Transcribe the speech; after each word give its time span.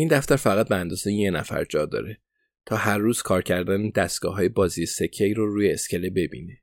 این 0.00 0.08
دفتر 0.08 0.36
فقط 0.36 0.68
به 0.68 0.76
اندازه 0.76 1.12
یه 1.12 1.30
نفر 1.30 1.64
جا 1.64 1.86
داره 1.86 2.20
تا 2.66 2.76
هر 2.76 2.98
روز 2.98 3.22
کار 3.22 3.42
کردن 3.42 3.90
دستگاه 3.90 4.34
های 4.34 4.48
بازی 4.48 4.86
سکه 4.86 5.32
رو 5.36 5.54
روی 5.54 5.72
اسکله 5.72 6.10
ببینه. 6.10 6.62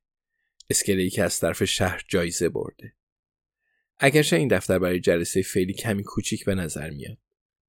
اسکله 0.70 1.02
ای 1.02 1.10
که 1.10 1.24
از 1.24 1.40
طرف 1.40 1.64
شهر 1.64 2.04
جایزه 2.08 2.50
برده. 2.50 2.94
اگرچه 4.00 4.36
این 4.36 4.48
دفتر 4.48 4.80
برای 4.80 5.00
جلسه 5.00 5.42
فعلی 5.42 5.74
کمی 5.74 6.04
کوچیک 6.04 6.46
به 6.46 6.56
نظر 6.56 6.90
میاد. 6.90 7.18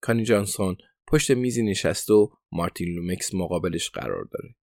کانی 0.00 0.24
جانسون 0.24 0.76
پشت 1.06 1.30
میزی 1.30 1.62
نشسته 1.62 2.14
و 2.14 2.28
مارتین 2.52 2.88
لومکس 2.88 3.34
مقابلش 3.34 3.90
قرار 3.90 4.28
داره. 4.32 4.54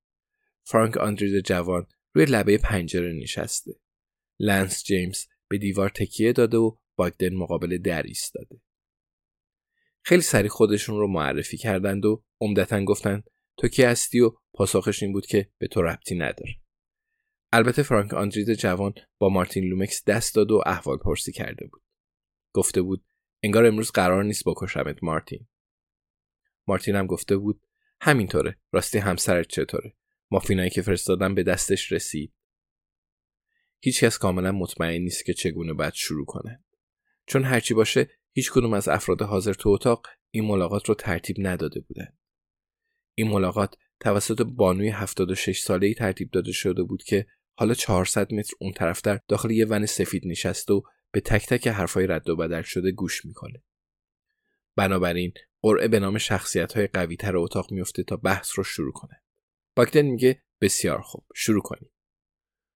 فرانک 0.64 0.98
آندرید 0.98 1.36
جوان 1.36 1.88
روی 2.14 2.26
لبه 2.26 2.58
پنجره 2.58 3.14
نشسته. 3.14 3.72
لنس 4.40 4.84
جیمز 4.84 5.26
به 5.48 5.58
دیوار 5.58 5.90
تکیه 5.90 6.34
داده 6.34 6.58
و 6.58 6.76
باگدن 6.96 7.34
مقابل 7.36 7.78
در 7.78 8.04
ایستاده. 8.04 8.65
خیلی 10.08 10.22
سریع 10.22 10.50
خودشون 10.50 10.98
رو 10.98 11.08
معرفی 11.08 11.58
کردند 11.58 12.06
و 12.06 12.24
عمدتا 12.42 12.84
گفتند 12.84 13.24
تو 13.58 13.68
کی 13.68 13.84
هستی 13.84 14.20
و 14.20 14.32
پاسخش 14.54 15.04
این 15.04 15.14
بود 15.14 15.26
که 15.26 15.52
به 15.58 15.68
تو 15.68 15.82
ربطی 15.82 16.16
نداره. 16.16 16.56
البته 17.54 17.84
فرانک 17.84 18.14
آندرید 18.14 18.52
جوان 18.52 18.94
با 19.18 19.30
مارتین 19.30 19.64
لومکس 19.64 20.04
دست 20.04 20.36
داد 20.36 20.52
و 20.52 20.62
احوال 20.66 20.98
پرسی 20.98 21.32
کرده 21.32 21.68
بود. 21.68 21.84
گفته 22.54 22.82
بود 22.82 23.06
انگار 23.44 23.66
امروز 23.66 23.92
قرار 23.92 24.24
نیست 24.24 24.44
بکشمت 24.46 25.04
مارتین. 25.04 25.48
مارتین 26.68 26.96
هم 26.96 27.08
گفته 27.08 27.38
بود 27.38 27.62
همینطوره 28.02 28.58
راستی 28.72 28.98
همسرت 28.98 29.48
چطوره 29.48 29.96
مافینایی 30.32 30.70
که 30.70 30.82
فرستادم 30.82 31.36
به 31.36 31.44
دستش 31.44 31.92
رسید 31.92 32.34
هیچکس 33.80 34.18
کاملا 34.18 34.52
مطمئن 34.52 35.02
نیست 35.02 35.26
که 35.26 35.34
چگونه 35.34 35.74
باید 35.74 35.94
شروع 35.94 36.26
کنه 36.26 36.64
چون 37.26 37.44
هرچی 37.44 37.74
باشه 37.74 38.10
هیچ 38.36 38.52
کدوم 38.52 38.74
از 38.74 38.88
افراد 38.88 39.22
حاضر 39.22 39.54
تو 39.54 39.70
اتاق 39.70 40.08
این 40.32 40.46
ملاقات 40.46 40.90
رو 40.90 40.96
ترتیب 40.96 41.36
نداده 41.40 41.80
بودن 41.80 42.18
این 43.18 43.30
ملاقات 43.30 43.76
توسط 44.00 44.42
بانوی 44.42 44.90
76 44.90 45.60
ساله‌ای 45.60 45.94
ترتیب 45.94 46.32
داده 46.32 46.52
شده 46.52 46.84
بود 46.84 47.04
که 47.04 47.26
حالا 47.58 47.74
400 47.74 48.34
متر 48.34 48.54
اون 48.60 48.74
طرفتر 48.74 49.20
داخل 49.28 49.52
یه 49.52 49.66
ون 49.66 49.86
سفید 49.86 50.28
نشسته 50.28 50.74
و 50.74 50.82
به 51.12 51.22
تک 51.22 51.46
تک 51.46 51.68
حرفای 51.68 52.08
رد 52.08 52.30
و 52.30 52.36
بدل 52.36 52.62
شده 52.62 52.92
گوش 52.92 53.26
می‌کنه. 53.26 53.64
بنابراین 54.76 55.34
قرعه 55.62 55.88
به 55.88 56.00
نام 56.00 56.18
شخصیت 56.18 56.74
های 56.74 56.88
قوی 56.88 57.16
تر 57.16 57.38
اتاق 57.38 57.72
میفته 57.72 58.04
تا 58.04 58.18
بحث 58.18 58.52
رو 58.58 58.64
شروع 58.64 58.94
کنه. 58.94 59.22
باکدن 59.76 60.02
میگه 60.02 60.44
بسیار 60.62 61.02
خوب 61.02 61.26
شروع 61.36 61.62
کنیم. 61.62 61.92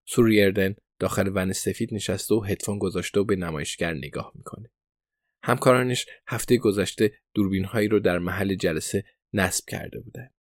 سوریردن 0.08 0.76
داخل 1.00 1.32
ون 1.36 1.54
سفید 1.54 1.94
نشسته 1.94 2.36
و 2.36 2.44
هدفون 2.44 2.80
گذاشته 2.80 3.20
و 3.20 3.24
به 3.24 3.36
نمایشگر 3.36 3.94
نگاه 3.94 4.32
می‌کنه. 4.36 4.72
همکارانش 5.44 6.06
هفته 6.28 6.58
گذشته 6.58 7.12
دوربین 7.34 7.66
هایی 7.66 7.88
رو 7.88 8.00
در 8.00 8.20
محل 8.20 8.56
جلسه 8.56 9.04
نصب 9.34 9.66
کرده 9.68 10.00
بودند. 10.00 10.36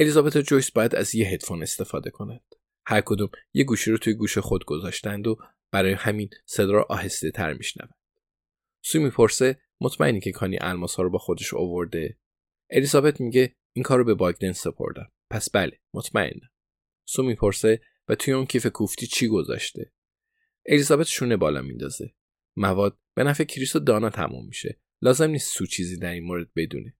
الیزابت 0.00 0.36
و 0.36 0.40
جویس 0.40 0.70
باید 0.70 0.94
از 0.94 1.14
یه 1.14 1.28
هدفون 1.28 1.62
استفاده 1.62 2.10
کنند. 2.10 2.54
هر 2.86 3.00
کدوم 3.00 3.30
یه 3.52 3.64
گوشی 3.64 3.90
رو 3.90 3.98
توی 3.98 4.14
گوش 4.14 4.38
خود 4.38 4.64
گذاشتند 4.64 5.26
و 5.26 5.36
برای 5.70 5.92
همین 5.92 6.30
صدا 6.46 6.72
را 6.72 6.86
آهسته 6.90 7.30
تر 7.30 7.52
میشنوند. 7.52 7.94
سو 8.84 9.00
می‌پرسه 9.00 9.60
مطمئنی 9.80 10.20
که 10.20 10.32
کانی 10.32 10.58
الماس 10.60 10.94
ها 10.94 11.02
رو 11.02 11.10
با 11.10 11.18
خودش 11.18 11.54
اوورده 11.54 12.18
الیزابت 12.70 13.20
میگه 13.20 13.56
این 13.72 13.82
کار 13.82 13.98
رو 13.98 14.04
به 14.04 14.14
باگدن 14.14 14.52
سپردم 14.52 15.12
پس 15.30 15.50
بله 15.50 15.80
مطمئنم 15.94 16.50
سو 17.04 17.22
می‌پرسه 17.22 17.80
و 18.08 18.14
توی 18.14 18.34
اون 18.34 18.46
کیف 18.46 18.66
کوفتی 18.66 19.06
چی 19.06 19.28
گذاشته 19.28 19.92
الیزابت 20.66 21.06
شونه 21.06 21.36
بالا 21.36 21.62
میندازه 21.62 22.14
مواد 22.56 22.98
به 23.14 23.24
نفع 23.24 23.44
کریس 23.44 23.76
و 23.76 23.78
دانا 23.78 24.10
تموم 24.10 24.46
میشه. 24.46 24.80
لازم 25.02 25.30
نیست 25.30 25.54
سو 25.54 25.66
چیزی 25.66 25.96
در 25.96 26.12
این 26.12 26.24
مورد 26.24 26.54
بدونه. 26.56 26.96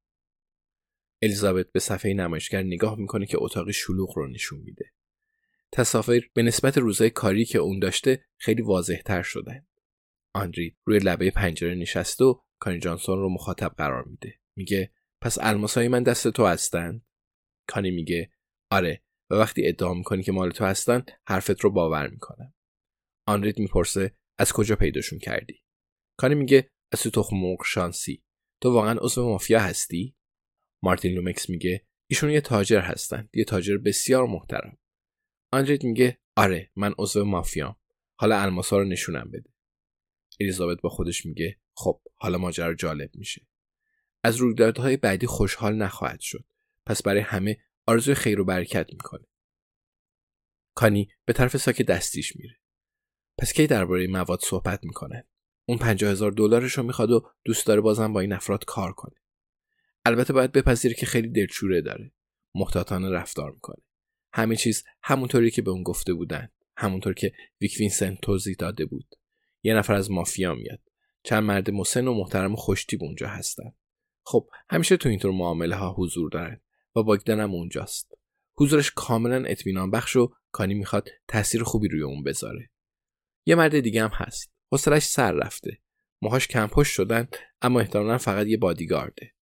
الیزابت 1.23 1.73
به 1.73 1.81
صفحه 1.81 2.15
نمایشگر 2.15 2.63
نگاه 2.63 2.99
می‌کنه 2.99 3.27
که 3.27 3.39
اتاقی 3.41 3.73
شلوغ 3.73 4.19
رو 4.19 4.29
نشون 4.29 4.61
میده. 4.61 4.93
تصاویر 5.73 6.31
به 6.35 6.43
نسبت 6.43 6.79
روزهای 6.79 7.11
کاری 7.11 7.45
که 7.45 7.59
اون 7.59 7.79
داشته 7.79 8.25
خیلی 8.39 8.63
واضح 8.63 9.01
تر 9.05 9.23
شدن. 9.23 9.67
آندری 10.35 10.77
روی 10.85 10.99
لبه 10.99 11.31
پنجره 11.31 11.75
نشسته 11.75 12.25
و 12.25 12.41
کانی 12.59 12.79
جانسون 12.79 13.19
رو 13.19 13.29
مخاطب 13.29 13.75
قرار 13.79 14.05
میده. 14.05 14.41
میگه 14.57 14.93
پس 15.21 15.39
الماسای 15.41 15.89
من 15.89 16.03
دست 16.03 16.29
تو 16.29 16.47
هستن؟ 16.47 17.03
کانی 17.69 17.91
میگه 17.91 18.33
آره 18.71 19.03
و 19.31 19.35
وقتی 19.35 19.69
ادعا 19.69 19.95
می‌کنی 19.95 20.23
که 20.23 20.33
مال 20.33 20.51
تو 20.51 20.65
هستن 20.65 21.05
حرفت 21.27 21.61
رو 21.61 21.71
باور 21.71 22.09
می‌کنم. 22.09 22.55
آنریت 23.27 23.59
می‌پرسه 23.59 24.15
از 24.39 24.53
کجا 24.53 24.77
پیداشون 24.77 25.19
کردی؟ 25.19 25.63
کانی 26.17 26.35
میگه 26.35 26.71
از 26.93 27.03
تو 27.03 27.11
تخم 27.11 27.57
شانسی. 27.65 28.25
تو 28.61 28.73
واقعا 28.73 28.99
عضو 29.01 29.29
مافیا 29.29 29.61
هستی؟ 29.61 30.17
مارتین 30.83 31.13
لومکس 31.15 31.51
میگه 31.51 31.87
ایشون 32.07 32.31
یه 32.31 32.41
تاجر 32.41 32.81
هستن. 32.81 33.29
یه 33.35 33.45
تاجر 33.45 33.77
بسیار 33.77 34.27
محترم. 34.27 34.79
آندرید 35.53 35.85
میگه 35.85 36.19
آره 36.37 36.71
من 36.77 36.95
عضو 36.99 37.25
مافیام. 37.25 37.77
حالا 38.17 38.41
الماسا 38.41 38.79
رو 38.79 38.85
نشونم 38.85 39.31
بده. 39.31 39.51
الیزابت 40.41 40.81
با 40.81 40.89
خودش 40.89 41.27
میگه 41.27 41.61
خب 41.75 42.03
حالا 42.17 42.39
ماجرا 42.39 42.75
جالب 42.75 43.11
میشه. 43.15 43.47
از 44.25 44.37
رویدادهای 44.37 44.97
بعدی 44.97 45.27
خوشحال 45.27 45.75
نخواهد 45.75 46.21
شد. 46.21 46.45
پس 46.87 47.03
برای 47.03 47.21
همه 47.21 47.59
آرزوی 47.87 48.15
خیر 48.15 48.41
و 48.41 48.45
برکت 48.45 48.87
می‌کنه. 48.93 49.27
کانی 50.75 51.09
به 51.25 51.33
طرف 51.33 51.57
ساک 51.57 51.83
دستیش 51.83 52.37
میره. 52.37 52.62
پس 53.39 53.53
کی 53.53 53.67
درباره 53.67 54.07
مواد 54.07 54.41
صحبت 54.43 54.85
می‌کنه؟ 54.85 55.27
اون 55.65 55.79
پنجاه 55.79 56.11
هزار 56.11 56.33
دلارش 56.33 56.73
رو 56.73 56.83
می‌خواد 56.83 57.11
و 57.11 57.29
دوست 57.45 57.67
داره 57.67 57.81
بازم 57.81 58.13
با 58.13 58.21
این 58.21 58.33
افراد 58.33 58.65
کار 58.65 58.93
کنه. 58.93 59.15
البته 60.05 60.33
باید 60.33 60.53
بپذیره 60.53 60.95
که 60.95 61.07
خیلی 61.07 61.29
دلچوره 61.29 61.81
داره. 61.81 62.13
محتاطانه 62.55 63.11
رفتار 63.11 63.51
می‌کنه. 63.51 63.83
همه 64.33 64.57
چیز 64.57 64.85
همونطوری 65.03 65.51
که 65.51 65.63
به 65.63 65.71
اون 65.71 65.83
گفته 65.83 66.15
بودن. 66.15 66.49
همونطور 66.77 67.15
که 67.15 67.33
ویک 67.61 67.77
وینسنت 67.81 68.21
توضیح 68.21 68.57
داده 68.59 68.87
بود. 68.87 69.15
یه 69.63 69.75
نفر 69.75 69.95
از 69.95 70.11
مافیا 70.11 70.55
میاد. 70.55 70.81
چند 71.23 71.43
مرد 71.43 71.71
مسن 71.71 72.09
و 72.09 72.15
محترم 72.15 72.53
و 72.53 72.57
خوشتیب 72.57 73.03
اونجا 73.03 73.29
هستن. 73.29 73.73
خب 74.25 74.49
همیشه 74.71 74.97
تو 74.97 75.09
اینطور 75.09 75.33
معامله 75.33 75.77
ها 75.77 75.95
حضور 75.99 76.31
دارن 76.31 76.61
و 76.97 77.03
باگدن 77.03 77.41
هم 77.41 77.51
اونجاست. 77.51 78.13
حضورش 78.57 78.93
کاملا 78.97 79.45
اطمینان 79.47 79.91
بخش 79.91 80.17
و 80.17 80.33
کانی 80.51 80.75
می‌خواد 80.75 81.09
تاثیر 81.29 81.63
خوبی 81.63 81.89
روی 81.89 82.03
اون 82.03 82.23
بذاره. 82.23 82.71
یه 83.47 83.55
مرد 83.55 83.81
دیگه 83.81 84.03
هم 84.03 84.11
هست. 84.13 84.53
حوصلش 84.73 85.03
سر 85.03 85.33
رفته. 85.33 85.79
موهاش 86.23 86.49
کمپشت 86.49 86.93
شدن 86.93 87.29
اما 87.63 87.81
احتمالا 87.81 88.19
فقط 88.19 88.47
یه 88.47 88.57
بادیگارده. 88.57 89.35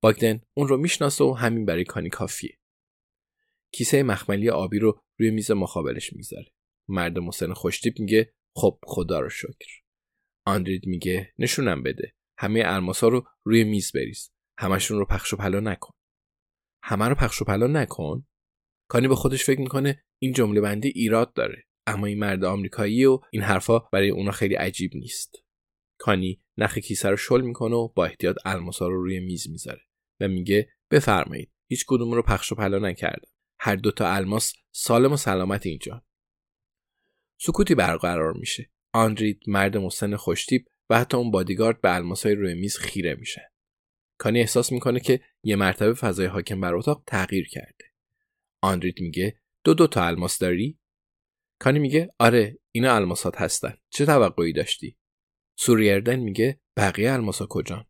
باگدن 0.00 0.40
اون 0.54 0.68
رو 0.68 0.76
می‌شناسه 0.76 1.24
و 1.24 1.32
همین 1.32 1.64
برای 1.66 1.84
کانی 1.84 2.08
کافیه. 2.08 2.58
کیسه 3.72 4.02
مخملی 4.02 4.50
آبی 4.50 4.78
رو 4.78 5.02
روی 5.18 5.30
میز 5.30 5.50
مخابلش 5.50 6.12
می‌ذاره. 6.12 6.52
مرد 6.88 7.18
مسن 7.18 7.52
خوشتیپ 7.52 8.00
میگه 8.00 8.34
خب 8.54 8.78
خدا 8.82 9.20
رو 9.20 9.28
شکر. 9.28 9.82
آندرید 10.44 10.86
میگه 10.86 11.34
نشونم 11.38 11.82
بده. 11.82 12.14
همه 12.38 12.62
الماسا 12.66 13.08
رو 13.08 13.26
روی 13.44 13.64
میز 13.64 13.92
بریز. 13.92 14.30
همشون 14.58 14.98
رو 14.98 15.04
پخش 15.04 15.32
و 15.32 15.36
پلا 15.36 15.60
نکن. 15.60 15.94
همه 16.82 17.08
رو 17.08 17.14
پخش 17.14 17.42
و 17.42 17.44
پلا 17.44 17.66
نکن؟ 17.66 18.26
کانی 18.88 19.08
به 19.08 19.14
خودش 19.14 19.44
فکر 19.44 19.60
می‌کنه 19.60 20.04
این 20.18 20.32
جمله 20.32 20.60
بندی 20.60 20.88
ایراد 20.88 21.32
داره. 21.32 21.67
اما 21.88 22.06
این 22.06 22.18
مرد 22.18 22.44
آمریکایی 22.44 23.04
و 23.04 23.20
این 23.32 23.42
حرفا 23.42 23.78
برای 23.78 24.10
اونا 24.10 24.30
خیلی 24.30 24.54
عجیب 24.54 24.90
نیست. 24.94 25.34
کانی 25.98 26.42
نخ 26.58 26.78
کیسه 26.78 27.08
رو 27.08 27.16
شل 27.16 27.40
می‌کنه 27.40 27.76
و 27.76 27.88
با 27.88 28.04
احتیاط 28.04 28.36
الماسا 28.44 28.88
رو 28.88 29.02
روی 29.02 29.20
میز 29.20 29.50
می‌ذاره 29.50 29.80
و 30.20 30.28
میگه 30.28 30.68
بفرمایید 30.90 31.52
هیچ 31.68 31.84
کدوم 31.88 32.12
رو 32.12 32.22
پخش 32.22 32.52
و 32.52 32.54
پلا 32.54 32.78
نکردم. 32.78 33.28
هر 33.60 33.76
دوتا 33.76 34.12
الماس 34.12 34.52
سالم 34.72 35.12
و 35.12 35.16
سلامت 35.16 35.66
اینجا. 35.66 36.04
سکوتی 37.40 37.74
برقرار 37.74 38.32
میشه. 38.32 38.70
آندرید 38.92 39.40
مرد 39.46 39.76
مسن 39.76 40.16
خوشتیب 40.16 40.64
و 40.90 40.98
حتی 40.98 41.16
اون 41.16 41.30
بادیگارد 41.30 41.80
به 41.80 41.94
الماسای 41.94 42.34
روی 42.34 42.54
میز 42.54 42.76
خیره 42.76 43.14
میشه. 43.14 43.52
کانی 44.18 44.40
احساس 44.40 44.72
می‌کنه 44.72 45.00
که 45.00 45.20
یه 45.42 45.56
مرتبه 45.56 45.94
فضای 45.94 46.26
حاکم 46.26 46.60
بر 46.60 46.74
اتاق 46.74 47.02
تغییر 47.06 47.48
کرده. 47.48 47.84
آندرید 48.62 49.00
میگه 49.00 49.40
دو 49.64 49.74
دو 49.74 49.86
تا 49.86 50.04
الماس 50.04 50.38
داری؟ 50.38 50.78
کانی 51.58 51.78
میگه 51.78 52.14
آره 52.18 52.58
اینا 52.72 52.94
الماسات 52.94 53.40
هستن. 53.40 53.74
چه 53.90 54.06
توقعی 54.06 54.52
داشتی؟ 54.52 54.98
سوریردن 55.56 56.16
میگه 56.16 56.60
بقیه 56.76 57.12
الماسا 57.12 57.46
کجان؟ 57.46 57.84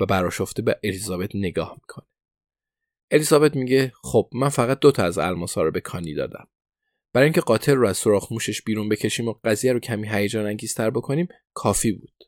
و 0.00 0.06
براشفته 0.06 0.62
به 0.62 0.80
الیزابت 0.84 1.30
نگاه 1.34 1.74
می‌کنه. 1.74 2.06
الیزابت 3.10 3.56
میگه 3.56 3.92
خب 4.02 4.30
من 4.34 4.48
فقط 4.48 4.78
دو 4.78 4.92
تا 4.92 5.04
از 5.04 5.18
الماسا 5.18 5.62
رو 5.62 5.70
به 5.70 5.80
کانی 5.80 6.14
دادم. 6.14 6.48
برای 7.12 7.24
اینکه 7.24 7.40
قاتل 7.40 7.74
رو 7.74 7.88
از 7.88 7.96
سوراخ 7.96 8.32
موشش 8.32 8.62
بیرون 8.62 8.88
بکشیم 8.88 9.28
و 9.28 9.34
قضیه 9.44 9.72
رو 9.72 9.80
کمی 9.80 10.08
هیجان 10.08 10.46
انگیزتر 10.46 10.90
بکنیم 10.90 11.28
کافی 11.54 11.92
بود. 11.92 12.24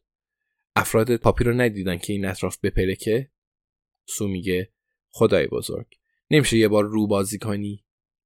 افراد 0.76 1.16
پاپی 1.16 1.44
رو 1.44 1.52
ندیدن 1.52 1.98
که 1.98 2.12
این 2.12 2.24
اطراف 2.24 2.58
بپلکه 2.62 3.30
سو 4.08 4.28
میگه 4.28 4.72
خدای 5.10 5.46
بزرگ. 5.46 5.86
نمیشه 6.30 6.56
یه 6.56 6.68
بار 6.68 6.84
رو 6.84 7.06
بازی 7.06 7.38
کنی؟ 7.38 7.84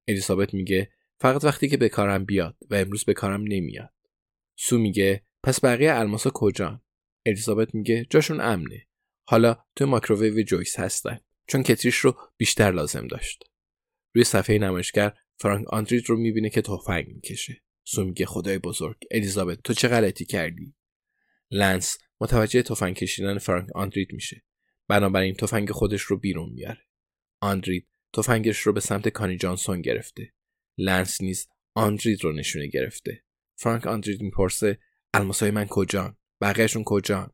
الیزابت 0.08 0.54
میگه 0.54 0.92
فقط 1.22 1.44
وقتی 1.44 1.68
که 1.68 1.76
به 1.76 1.88
کارم 1.88 2.24
بیاد 2.24 2.56
و 2.70 2.74
امروز 2.74 3.04
به 3.04 3.14
کارم 3.14 3.42
نمیاد. 3.48 3.92
سو 4.56 4.78
میگه 4.78 5.22
پس 5.42 5.64
بقیه 5.64 5.92
الماسا 5.92 6.30
کجان 6.30 6.82
الیزابت 7.26 7.74
میگه 7.74 8.06
جاشون 8.10 8.40
امنه. 8.40 8.86
حالا 9.24 9.64
تو 9.76 9.86
ماکروویو 9.86 10.42
جویس 10.42 10.78
هستن 10.78 11.20
چون 11.46 11.62
کتریش 11.62 11.96
رو 11.96 12.16
بیشتر 12.36 12.70
لازم 12.70 13.06
داشت. 13.06 13.44
روی 14.14 14.24
صفحه 14.24 14.58
نمایشگر 14.58 15.12
فرانک 15.36 15.68
آندرید 15.68 16.08
رو 16.08 16.16
می‌بینه 16.16 16.50
که 16.50 16.62
تفنگ 16.62 17.08
می‌کشه. 17.08 17.62
سو 17.84 18.04
میگه 18.04 18.26
خدای 18.26 18.58
بزرگ 18.58 18.96
الیزابت 19.10 19.62
تو 19.64 19.74
چه 19.74 19.88
غلطی 19.88 20.24
کردی؟ 20.24 20.74
لنس 21.50 21.98
متوجه 22.20 22.62
تفنگ 22.62 22.96
کشیدن 22.96 23.38
فرانک 23.38 23.76
آندرید 23.76 24.12
میشه. 24.12 24.44
بنابراین 24.88 25.34
تفنگ 25.34 25.70
خودش 25.70 26.02
رو 26.02 26.18
بیرون 26.18 26.52
میاره. 26.52 26.86
آندرید 27.40 27.88
تفنگش 28.12 28.58
رو 28.58 28.72
به 28.72 28.80
سمت 28.80 29.08
کانی 29.08 29.36
جانسون 29.36 29.80
گرفته. 29.80 30.32
لنس 30.78 31.20
نیز 31.20 31.48
آندرید 31.74 32.24
رو 32.24 32.32
نشونه 32.32 32.66
گرفته. 32.66 33.24
فرانک 33.56 33.86
آندرید 33.86 34.22
می‌پرسه 34.22 34.78
الماسای 35.14 35.50
من 35.50 35.66
کجان؟ 35.66 36.16
بقیهشون 36.40 36.84
کجان؟ 36.84 37.32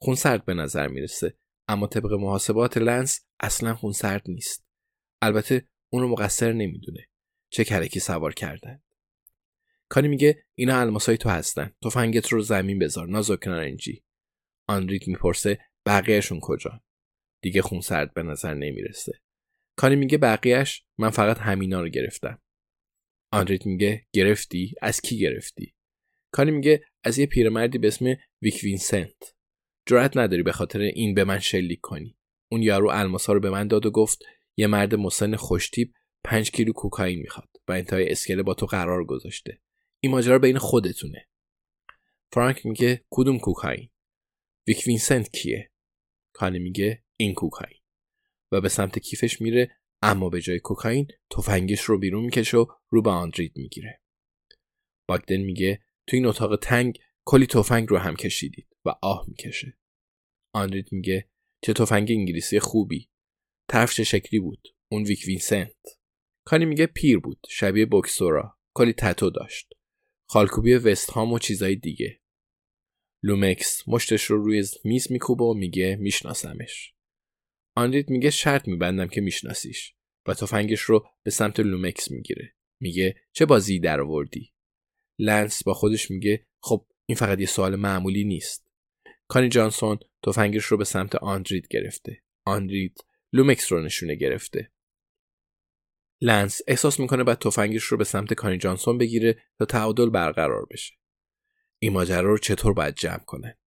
خونسرد 0.00 0.44
به 0.44 0.54
نظر 0.54 0.88
می‌رسه 0.88 1.36
اما 1.68 1.86
طبق 1.86 2.12
محاسبات 2.12 2.76
لنس 2.78 3.20
اصلا 3.40 3.74
خونسرد 3.74 4.22
نیست. 4.28 4.66
البته 5.22 5.68
اون 5.88 6.02
رو 6.02 6.08
مقصر 6.08 6.52
نمی‌دونه. 6.52 7.08
چه 7.50 7.64
کرکی 7.64 8.00
سوار 8.00 8.34
کردن. 8.34 8.82
کانی 9.88 10.08
میگه 10.08 10.44
اینا 10.54 10.80
الماسای 10.80 11.16
تو 11.16 11.28
هستن. 11.28 11.74
تفنگت 11.84 12.28
رو 12.28 12.40
زمین 12.40 12.78
بذار. 12.78 13.08
نازک 13.08 13.46
نارنجی 13.46 14.04
آندرید 14.68 15.08
می‌پرسه 15.08 15.58
بقیه‌شون 15.86 16.40
کجا 16.40 16.82
دیگه 17.42 17.62
خونسرد 17.62 18.14
به 18.14 18.22
نظر 18.22 18.54
نمی‌رسه. 18.54 19.12
کانی 19.76 19.96
میگه 19.96 20.18
بقیه‌ش 20.18 20.84
من 20.98 21.10
فقط 21.10 21.38
همینا 21.38 21.80
رو 21.80 21.88
گرفتم. 21.88 22.42
آندرید 23.32 23.66
میگه 23.66 24.06
گرفتی؟ 24.12 24.74
از 24.82 25.00
کی 25.00 25.18
گرفتی؟ 25.18 25.74
کانی 26.30 26.50
میگه 26.50 26.84
از 27.04 27.18
یه 27.18 27.26
پیرمردی 27.26 27.78
به 27.78 27.88
اسم 27.88 28.16
ویک 28.42 28.60
وینسنت. 28.62 29.34
جرأت 29.86 30.16
نداری 30.16 30.42
به 30.42 30.52
خاطر 30.52 30.80
این 30.80 31.14
به 31.14 31.24
من 31.24 31.38
شلیک 31.38 31.80
کنی. 31.82 32.16
اون 32.50 32.62
یارو 32.62 32.90
الماسا 32.90 33.32
رو 33.32 33.40
به 33.40 33.50
من 33.50 33.68
داد 33.68 33.86
و 33.86 33.90
گفت 33.90 34.18
یه 34.56 34.66
مرد 34.66 34.94
مسن 34.94 35.36
خوشتیب 35.36 35.94
پنج 36.24 36.50
کیلو 36.50 36.72
کوکائین 36.72 37.18
می‌خواد 37.20 37.48
و 37.68 37.72
انتهای 37.72 38.08
اسکله 38.08 38.42
با 38.42 38.54
تو 38.54 38.66
قرار 38.66 39.04
گذاشته. 39.04 39.60
این 40.00 40.12
ماجرا 40.12 40.38
بین 40.38 40.58
خودتونه. 40.58 41.28
فرانک 42.32 42.66
میگه 42.66 43.04
کدوم 43.10 43.38
کوکائین؟ 43.38 43.90
ویک 44.66 44.84
وینسنت 44.86 45.32
کیه؟ 45.32 45.70
کانی 46.32 46.58
میگه 46.58 47.04
این 47.16 47.34
کوکائین. 47.34 47.81
و 48.52 48.60
به 48.60 48.68
سمت 48.68 48.98
کیفش 48.98 49.40
میره 49.40 49.76
اما 50.02 50.28
به 50.28 50.40
جای 50.40 50.60
کوکائین 50.60 51.08
تفنگش 51.30 51.80
رو 51.80 51.98
بیرون 51.98 52.24
می‌کشه 52.24 52.56
و 52.56 52.66
رو 52.90 53.02
به 53.02 53.10
آندرید 53.10 53.52
می‌گیره. 53.56 54.00
باگدن 55.08 55.36
میگه 55.36 55.82
تو 56.06 56.16
این 56.16 56.26
اتاق 56.26 56.56
تنگ 56.56 56.98
کلی 57.24 57.46
تفنگ 57.46 57.88
رو 57.90 57.98
هم 57.98 58.16
کشیدید 58.16 58.76
و 58.84 58.94
آه 59.02 59.24
می‌کشه. 59.28 59.78
آندرید 60.54 60.92
میگه 60.92 61.30
چه 61.64 61.72
تفنگ 61.72 62.10
انگلیسی 62.10 62.60
خوبی. 62.60 63.08
طرف 63.68 63.94
چه 63.94 64.04
شکلی 64.04 64.40
بود؟ 64.40 64.68
اون 64.92 65.02
ویک 65.02 65.24
وینسنت. 65.26 65.76
کانی 66.46 66.64
میگه 66.64 66.86
پیر 66.86 67.18
بود 67.18 67.46
شبیه 67.48 67.86
بوکسورا. 67.86 68.58
کلی 68.74 68.92
تتو 68.92 69.30
داشت. 69.30 69.72
خالکوبی 70.28 70.74
وست 70.74 71.10
هام 71.10 71.32
و 71.32 71.38
چیزای 71.38 71.76
دیگه. 71.76 72.20
لومکس 73.22 73.88
مشتش 73.88 74.24
رو 74.24 74.44
روی 74.44 74.64
میز 74.84 75.12
میکوبه 75.12 75.44
و 75.44 75.54
میگه 75.54 75.96
میشناسمش. 76.00 76.91
آندرید 77.74 78.10
میگه 78.10 78.30
شرط 78.30 78.68
میبندم 78.68 79.08
که 79.08 79.20
میشناسیش 79.20 79.94
و 80.26 80.34
تفنگش 80.34 80.80
رو 80.80 81.06
به 81.22 81.30
سمت 81.30 81.60
لومکس 81.60 82.10
می‌گیره. 82.10 82.54
میگه 82.80 83.14
چه 83.32 83.46
بازی 83.46 83.78
در 83.78 84.00
آوردی 84.00 84.52
لنس 85.18 85.64
با 85.64 85.74
خودش 85.74 86.10
میگه 86.10 86.46
خب 86.62 86.86
این 87.06 87.16
فقط 87.16 87.40
یه 87.40 87.46
سوال 87.46 87.76
معمولی 87.76 88.24
نیست. 88.24 88.66
کانی 89.28 89.48
جانسون 89.48 89.98
تفنگش 90.24 90.64
رو 90.64 90.76
به 90.76 90.84
سمت 90.84 91.14
آندرید 91.14 91.68
گرفته. 91.70 92.22
آندرید 92.44 93.04
لومکس 93.32 93.72
رو 93.72 93.82
نشونه 93.82 94.14
گرفته. 94.14 94.72
لنس 96.20 96.60
احساس 96.66 97.00
می‌کنه 97.00 97.24
باید 97.24 97.38
تفنگش 97.38 97.82
رو 97.82 97.96
به 97.96 98.04
سمت 98.04 98.34
کانی 98.34 98.58
جانسون 98.58 98.98
بگیره 98.98 99.42
تا 99.58 99.64
تعادل 99.64 100.10
برقرار 100.10 100.66
بشه. 100.70 100.94
این 101.78 101.92
ماجرا 101.92 102.30
رو 102.30 102.38
چطور 102.38 102.72
باید 102.72 102.94
جمع 102.94 103.24
کنه؟ 103.26 103.58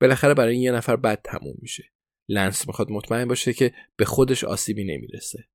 بالاخره 0.00 0.34
برای 0.34 0.54
این 0.54 0.62
یه 0.62 0.72
نفر 0.72 0.96
بد 0.96 1.22
تموم 1.24 1.56
میشه. 1.58 1.92
لنس 2.32 2.68
می‌خواد 2.68 2.90
مطمئن 2.90 3.28
باشه 3.28 3.52
که 3.52 3.74
به 3.96 4.04
خودش 4.04 4.44
آسیبی 4.44 4.84
نمی‌رسه. 4.84 5.48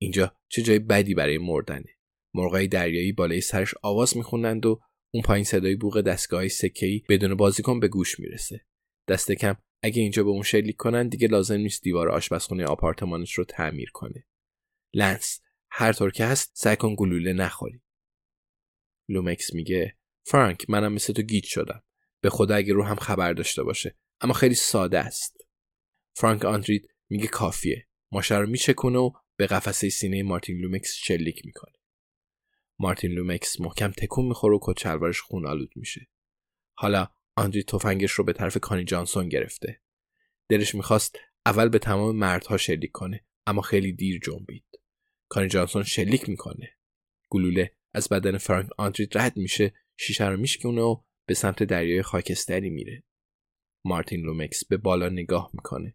اینجا 0.00 0.36
چه 0.48 0.62
جای 0.62 0.78
بدی 0.78 1.14
برای 1.14 1.38
مردنه. 1.38 1.96
مرغای 2.34 2.68
دریایی 2.68 3.12
بالای 3.12 3.40
سرش 3.40 3.74
آواز 3.82 4.16
می‌خونند 4.16 4.66
و 4.66 4.80
اون 5.14 5.22
پایین 5.22 5.44
صدای 5.44 5.76
بوق 5.76 6.00
دستگاه 6.00 6.48
سکه‌ای 6.48 7.02
بدون 7.08 7.34
بازیکن 7.34 7.80
به 7.80 7.88
گوش 7.88 8.20
می‌رسه. 8.20 8.66
دست 9.08 9.32
کم 9.32 9.56
اگه 9.82 10.02
اینجا 10.02 10.24
به 10.24 10.30
اون 10.30 10.42
شلیک 10.42 10.76
کنن 10.76 11.08
دیگه 11.08 11.28
لازم 11.28 11.56
نیست 11.56 11.82
دیوار 11.82 12.08
آشپزخونه 12.08 12.64
آپارتمانش 12.64 13.32
رو 13.32 13.44
تعمیر 13.44 13.90
کنه. 13.90 14.26
لنس 14.94 15.40
هر 15.70 15.92
طور 15.92 16.10
که 16.10 16.24
هست 16.24 16.52
سعی 16.54 16.76
کن 16.76 16.94
گلوله 16.98 17.32
نخوری. 17.32 17.82
لومکس 19.08 19.54
میگه 19.54 19.96
فرانک 20.26 20.70
منم 20.70 20.92
مثل 20.92 21.12
تو 21.12 21.22
گیج 21.22 21.44
شدم. 21.44 21.82
به 22.20 22.30
خدا 22.30 22.54
اگه 22.54 22.72
روحم 22.72 22.96
خبر 22.96 23.32
داشته 23.32 23.62
باشه. 23.62 23.96
اما 24.20 24.32
خیلی 24.32 24.54
ساده 24.54 24.98
است. 24.98 25.49
فرانک 26.20 26.44
آندرید 26.44 26.88
میگه 27.10 27.26
کافیه. 27.26 27.86
ماشه 28.12 28.38
رو 28.38 28.46
میچکونه 28.46 28.98
و 28.98 29.10
به 29.36 29.46
قفسه 29.46 29.88
سینه 29.88 30.22
مارتین 30.22 30.58
لومکس 30.58 30.94
شلیک 30.94 31.46
می‌کنه. 31.46 31.72
مارتین 32.78 33.10
لومکس 33.10 33.60
محکم 33.60 33.90
تکون 33.90 34.26
می‌خوره 34.26 34.56
و 34.56 34.58
کت 34.62 34.79
شلوارش 34.79 35.20
خون 35.20 35.46
آلود 35.46 35.72
میشه. 35.76 36.08
حالا 36.78 37.08
آندرید 37.36 37.66
تفنگش 37.66 38.12
رو 38.12 38.24
به 38.24 38.32
طرف 38.32 38.58
کانی 38.58 38.84
جانسون 38.84 39.28
گرفته. 39.28 39.80
دلش 40.48 40.74
می‌خواست 40.74 41.18
اول 41.46 41.68
به 41.68 41.78
تمام 41.78 42.16
مردها 42.16 42.56
شلیک 42.56 42.92
کنه 42.92 43.24
اما 43.46 43.62
خیلی 43.62 43.92
دیر 43.92 44.20
جنبید. 44.24 44.64
کانی 45.28 45.48
جانسون 45.48 45.82
شلیک 45.82 46.28
می‌کنه. 46.28 46.76
گلوله 47.30 47.76
از 47.94 48.08
بدن 48.08 48.38
فرانک 48.38 48.68
آندرید 48.78 49.18
رد 49.18 49.36
میشه 49.36 49.74
شیشه 49.96 50.28
رو 50.28 50.36
میشکونه 50.36 50.80
و 50.80 51.02
به 51.26 51.34
سمت 51.34 51.62
دریای 51.62 52.02
خاکستری 52.02 52.70
میره. 52.70 53.02
مارتین 53.84 54.20
لومکس 54.20 54.64
به 54.64 54.76
بالا 54.76 55.08
نگاه 55.08 55.50
می‌کنه. 55.54 55.94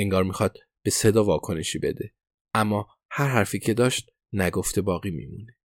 انگار 0.00 0.24
می‌خواد 0.24 0.58
به 0.82 0.90
صدا 0.90 1.24
واکنشی 1.24 1.78
بده 1.78 2.12
اما 2.54 2.88
هر 3.10 3.28
حرفی 3.28 3.58
که 3.58 3.74
داشت 3.74 4.10
نگفته 4.32 4.80
باقی 4.80 5.10
میمونه 5.10 5.56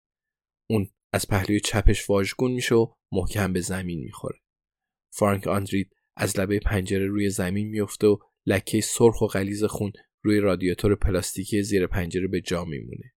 اون 0.70 0.89
از 1.13 1.27
پهلوی 1.27 1.60
چپش 1.60 2.10
واژگون 2.10 2.51
میشه 2.51 2.75
و 2.75 2.94
محکم 3.12 3.54
به 3.54 3.62
زمین 3.62 4.00
می‌خوره 4.00 4.39
فرانک 5.13 5.48
آندرید 5.48 5.96
از 6.18 6.39
لبه 6.39 6.60
پنجره 6.60 7.08
روی 7.08 7.30
زمین 7.30 7.68
میفته 7.68 8.08
و 8.08 8.18
لکه 8.46 8.82
سرخ 8.82 9.22
و 9.22 9.27
غلیظ 9.27 9.63
خون 9.63 9.92
روی 10.22 10.39
رادیاتور 10.39 10.96
پلاستیکی 10.96 11.63
زیر 11.63 11.88
پنجره 11.88 12.27
به 12.27 12.42
جا 12.42 12.65
میمونه. 12.65 13.13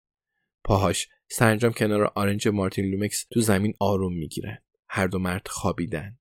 پاهاش 0.63 1.07
سرانجام 1.31 1.73
کنار 1.73 2.11
آرنج 2.15 2.47
مارتین 2.47 2.85
لومکس 2.85 3.25
تو 3.31 3.41
زمین 3.41 3.73
آروم 3.79 4.13
می‌گیرن. 4.13 4.57
هر 4.89 5.07
دو 5.07 5.19
مرد 5.19 5.47
خوابیدند. 5.47 6.19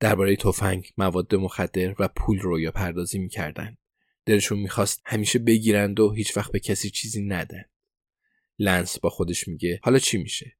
درباره 0.00 0.36
تفنگ، 0.36 0.90
مواد 0.98 1.34
مخدر 1.34 1.94
و 1.98 2.08
پول 2.08 2.38
رویا 2.38 2.70
پردازی 2.70 3.18
می‌کردند. 3.18 3.78
دلشون 4.26 4.58
می‌خواست 4.58 5.02
همیشه 5.06 5.38
بگیرند 5.38 6.00
و 6.00 6.12
هیچ 6.12 6.36
وقت 6.36 6.52
به 6.52 6.60
کسی 6.60 6.90
چیزی 6.90 7.22
ندن. 7.22 7.64
لنس 8.58 9.00
با 9.00 9.10
خودش 9.10 9.48
میگه 9.48 9.80
حالا 9.82 9.98
چی 9.98 10.18
میشه؟ 10.18 10.56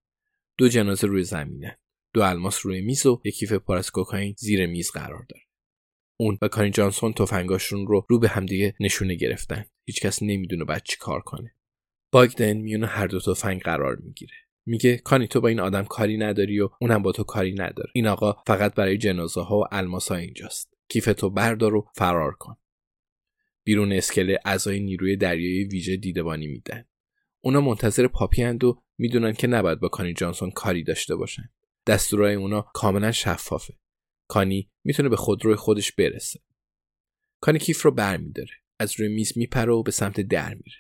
دو 0.59 0.69
جنازه 0.69 1.07
روی 1.07 1.25
زمینن. 1.25 1.77
دو 2.13 2.23
الماس 2.23 2.67
روی 2.67 2.81
میز 2.81 3.07
و 3.07 3.21
یک 3.25 3.35
کیف 3.35 3.53
پر 3.53 3.77
از 3.77 3.91
کوکائین 3.91 4.35
زیر 4.39 4.67
میز 4.67 4.91
قرار 4.91 5.27
داره. 5.29 5.43
اون 6.17 6.39
و 6.43 6.49
کانی 6.49 6.71
جانسون 6.71 7.13
تفنگاشون 7.13 7.87
رو 7.87 8.07
رو 8.09 8.19
به 8.19 8.29
همدیگه 8.29 8.75
نشونه 8.81 9.15
گرفتن. 9.15 9.65
هیچکس 9.85 10.23
نمی‌دونه 10.23 10.65
بعد 10.65 10.83
چی 10.85 10.97
کار 10.97 11.21
کنه. 11.21 11.55
باگدن 12.13 12.53
میون 12.53 12.85
هر 12.85 13.07
دو 13.07 13.21
تفنگ 13.21 13.63
قرار 13.63 13.97
می‌گیره. 13.97 14.35
میگه 14.67 14.97
کانی 14.97 15.29
تو 15.29 15.41
با 15.41 15.49
این 15.49 15.61
آدم 15.61 15.85
کاری 15.85 16.17
نداری 16.17 16.61
و 16.61 16.69
اونم 16.81 17.03
با 17.03 17.13
تو 17.13 17.25
کاری 17.25 17.53
نداره. 17.53 17.91
این 17.95 18.07
آقا 18.07 18.37
فقط 18.47 18.75
برای 18.75 18.99
جنازه 18.99 19.41
ها 19.41 19.59
و 19.59 19.65
الماس 19.71 20.09
ها 20.09 20.17
اینجاست. 20.17 20.75
کیف 20.89 21.05
تو 21.05 21.31
بردار 21.31 21.75
و 21.75 21.89
فرار 21.95 22.35
کن. 22.35 22.57
بیرون 23.67 23.93
اسکله 23.93 24.39
اعضای 24.45 24.81
نیروی 24.81 25.17
دریایی 25.17 25.65
ویژه 25.65 25.97
دیدبانی 25.97 26.47
میدن. 26.47 26.85
اونا 27.41 27.61
منتظر 27.61 28.07
پاپی 28.07 28.45
و 28.45 28.75
می‌دونن 28.99 29.33
که 29.33 29.47
نباید 29.47 29.81
با 29.81 29.89
کانی 29.89 30.13
جانسون 30.13 30.51
کاری 30.51 30.83
داشته 30.83 31.17
باشن. 31.17 31.51
دستورای 31.87 32.35
اونا 32.35 32.63
کاملا 32.63 33.13
شفافه. 33.13 33.75
کانی 34.29 34.71
می‌تونه 34.85 35.09
به 35.09 35.17
خودروی 35.17 35.57
خودش 35.57 35.93
برسه. 35.93 36.41
کانی 37.41 37.59
کیف 37.59 37.83
رو 37.83 37.91
برمیداره. 37.91 38.53
از 38.79 39.01
روی 39.01 39.09
میز 39.09 39.39
میپره 39.39 39.73
و 39.73 39.83
به 39.83 39.91
سمت 39.91 40.21
در 40.21 40.55
میره. 40.55 40.79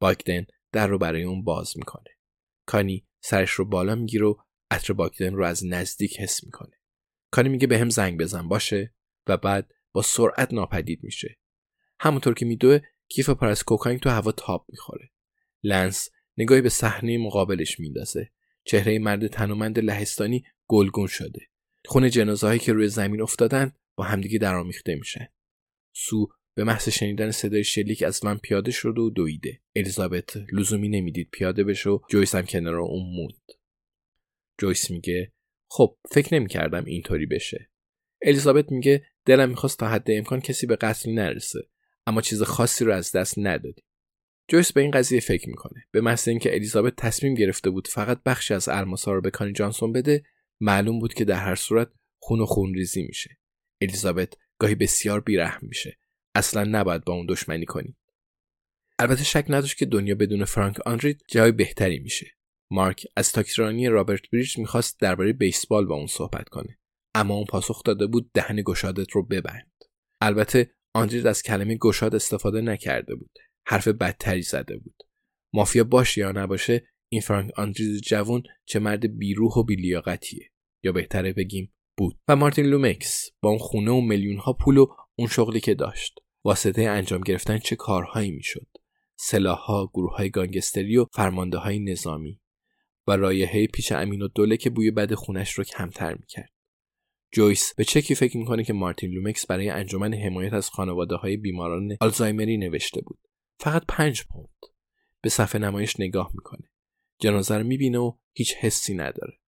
باگدن 0.00 0.46
در 0.72 0.86
رو 0.86 0.98
برای 0.98 1.22
اون 1.22 1.44
باز 1.44 1.72
می‌کنه. 1.76 2.10
کانی 2.66 3.06
سرش 3.20 3.50
رو 3.50 3.64
بالا 3.64 3.94
می‌گیره 3.94 4.26
و 4.26 4.34
عطر 4.70 4.92
باگدن 4.92 5.34
رو 5.34 5.44
از 5.44 5.66
نزدیک 5.66 6.20
حس 6.20 6.44
می‌کنه. 6.44 6.80
کانی 7.32 7.48
میگه 7.48 7.66
به 7.66 7.78
هم 7.78 7.90
زنگ 7.90 8.20
بزن 8.20 8.48
باشه 8.48 8.94
و 9.26 9.36
بعد 9.36 9.74
با 9.92 10.02
سرعت 10.02 10.52
ناپدید 10.52 11.04
میشه. 11.04 11.38
همونطور 12.00 12.34
که 12.34 12.46
میدوه 12.46 12.80
کیف 13.08 13.30
پر 13.30 13.46
از 13.46 13.64
کوکائین 13.64 13.98
تو 13.98 14.10
هوا 14.10 14.32
تاب 14.32 14.66
می‌خوره. 14.68 15.10
لنس 15.62 16.08
نگاهی 16.36 16.60
به 16.60 16.68
صحنه 16.68 17.18
مقابلش 17.18 17.80
میندازه. 17.80 18.30
چهره 18.64 18.98
مرد 18.98 19.26
تنومند 19.26 19.78
لهستانی 19.78 20.44
گلگون 20.66 21.06
شده. 21.06 21.40
خون 21.86 22.10
جنازهایی 22.10 22.58
که 22.58 22.72
روی 22.72 22.88
زمین 22.88 23.20
افتادن 23.20 23.72
با 23.96 24.04
همدیگه 24.04 24.38
درآمیخته 24.38 24.94
میشن. 24.94 25.26
سو 25.92 26.28
به 26.54 26.64
محض 26.64 26.88
شنیدن 26.88 27.30
صدای 27.30 27.64
شلیک 27.64 28.02
از 28.02 28.24
من 28.24 28.38
پیاده 28.38 28.70
شد 28.70 28.98
و 28.98 29.10
دویده. 29.10 29.60
الیزابت 29.76 30.36
لزومی 30.52 30.88
نمی‌دید 30.88 31.28
پیاده 31.32 31.64
بشه 31.64 31.90
و 31.90 31.98
جویس 32.10 32.34
هم 32.34 32.46
کنار 32.46 32.74
اون 32.74 33.16
موند. 33.16 33.52
جویس 34.58 34.90
میگه 34.90 35.32
خب 35.68 35.98
فکر 36.10 36.34
نمی‌کردم 36.34 36.84
اینطوری 36.84 37.26
بشه. 37.26 37.70
الیزابت 38.22 38.72
میگه 38.72 39.06
دلم 39.24 39.48
می‌خواست 39.48 39.78
تا 39.78 39.88
حد 39.88 40.10
امکان 40.10 40.40
کسی 40.40 40.66
به 40.66 40.76
قتل 40.76 41.10
نرسه 41.10 41.68
اما 42.08 42.20
چیز 42.20 42.42
خاصی 42.42 42.84
رو 42.84 42.92
از 42.92 43.12
دست 43.12 43.38
ندادی. 43.38 43.82
جویس 44.50 44.72
به 44.72 44.80
این 44.80 44.90
قضیه 44.90 45.20
فکر 45.20 45.48
می‌کنه. 45.48 45.84
به 45.90 46.00
محض 46.00 46.28
اینکه 46.28 46.54
الیزابت 46.54 46.96
تصمیم 46.96 47.34
گرفته 47.34 47.70
بود 47.70 47.88
فقط 47.88 48.22
بخشی 48.22 48.54
از 48.54 48.68
الماسا 48.68 49.12
رو 49.12 49.20
به 49.20 49.30
کانی 49.30 49.52
جانسون 49.52 49.92
بده، 49.92 50.24
معلوم 50.60 50.98
بود 50.98 51.14
که 51.14 51.24
در 51.24 51.44
هر 51.44 51.54
صورت 51.54 51.90
خون 52.18 52.40
و 52.40 52.46
خونریزی 52.46 53.02
میشه. 53.02 53.38
الیزابت 53.80 54.34
گاهی 54.58 54.74
بسیار 54.74 55.20
بیرحم 55.20 55.60
میشه. 55.62 55.98
اصلا 56.34 56.64
نباید 56.64 57.04
با 57.04 57.12
اون 57.12 57.26
دشمنی 57.28 57.66
کنی. 57.66 57.96
البته 58.98 59.24
شک 59.24 59.44
نداشت 59.48 59.78
که 59.78 59.86
دنیا 59.86 60.14
بدون 60.14 60.44
فرانک 60.44 60.86
آنرید 60.86 61.24
جای 61.28 61.52
بهتری 61.52 61.98
میشه. 61.98 62.26
مارک 62.70 63.06
از 63.16 63.32
تاکسیرانی 63.32 63.88
رابرت 63.88 64.30
بریج 64.32 64.58
می‌خواست 64.58 65.00
درباره 65.00 65.32
بیسبال 65.32 65.86
با 65.86 65.94
اون 65.94 66.06
صحبت 66.06 66.48
کنه. 66.48 66.78
اما 67.14 67.34
اون 67.34 67.44
پاسخ 67.44 67.82
داده 67.82 68.06
بود 68.06 68.30
دهن 68.34 68.62
گشادت 68.62 69.10
رو 69.10 69.22
ببند. 69.22 69.72
البته 70.20 70.74
آندرید 70.98 71.26
از 71.26 71.42
کلمه 71.42 71.76
گشاد 71.76 72.14
استفاده 72.14 72.60
نکرده 72.60 73.14
بود. 73.14 73.30
حرف 73.66 73.88
بدتری 73.88 74.42
زده 74.42 74.76
بود. 74.76 75.02
مافیا 75.52 75.84
باشه 75.84 76.20
یا 76.20 76.32
نباشه 76.32 76.88
این 77.08 77.20
فرانک 77.20 77.58
آندرید 77.58 78.02
جوون 78.02 78.42
چه 78.64 78.78
مرد 78.78 79.18
بیروح 79.18 79.52
و 79.52 79.62
بیلیاقتیه. 79.62 80.50
یا 80.82 80.92
بهتره 80.92 81.32
بگیم 81.32 81.74
بود. 81.96 82.18
و 82.28 82.36
مارتین 82.36 82.66
لومکس 82.66 83.30
با 83.40 83.48
اون 83.48 83.58
خونه 83.58 83.90
و 83.90 84.00
میلیون 84.00 84.38
ها 84.38 84.52
پول 84.52 84.76
و 84.76 84.86
اون 85.16 85.28
شغلی 85.28 85.60
که 85.60 85.74
داشت. 85.74 86.18
واسطه 86.44 86.82
انجام 86.82 87.20
گرفتن 87.20 87.58
چه 87.58 87.76
کارهایی 87.76 88.30
می‌شد؟ 88.30 88.66
سلاحها 89.16 89.90
گروه 89.94 90.16
های 90.16 90.30
گانگستری 90.30 90.96
و 90.96 91.06
فرمانده 91.12 91.58
های 91.58 91.78
نظامی. 91.78 92.40
و 93.06 93.16
رایحه 93.16 93.66
پیچ 93.66 93.92
امین‌الدوله 93.92 94.56
که 94.56 94.70
بوی 94.70 94.90
بد 94.90 95.14
خونش 95.14 95.52
رو 95.52 95.64
کمتر 95.64 96.14
می‌کرد. 96.14 96.52
جویس 97.32 97.74
به 97.74 97.84
چکی 97.84 98.14
فکر 98.14 98.36
می‌کنه 98.36 98.64
که 98.64 98.72
مارتین 98.72 99.10
لومکس 99.10 99.46
برای 99.46 99.68
انجمن 99.68 100.14
حمایت 100.14 100.52
از 100.52 100.70
خانواده 100.70 101.16
های 101.16 101.36
بیماران 101.36 101.96
آلزایمری 102.00 102.56
نوشته 102.56 103.00
بود. 103.00 103.18
فقط 103.60 103.82
پنج 103.88 104.24
پوند. 104.24 104.48
به 105.22 105.28
صفحه 105.28 105.60
نمایش 105.60 106.00
نگاه 106.00 106.30
می‌کنه. 106.34 106.70
جنازه 107.20 107.58
رو 107.58 107.66
می‌بینه 107.66 107.98
و 107.98 108.12
هیچ 108.32 108.54
حسی 108.54 108.94
نداره. 108.94 109.38